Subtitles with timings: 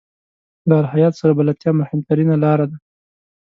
[0.67, 2.77] له الهیاتو سره بلدتیا مهمترینه لاره ده.